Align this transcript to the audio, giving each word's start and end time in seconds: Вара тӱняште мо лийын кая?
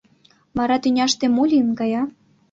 Вара 0.57 0.75
тӱняште 0.83 1.25
мо 1.35 1.43
лийын 1.51 1.69
кая? 1.79 2.03